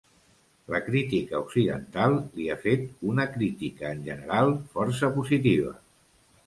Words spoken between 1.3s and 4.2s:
occidental li ha fet una crítica, en